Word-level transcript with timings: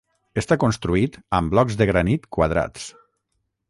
Està 0.41 0.57
construït 0.63 1.19
amb 1.41 1.55
blocs 1.57 1.79
de 1.83 1.89
granit 1.93 2.29
quadrats. 2.39 2.93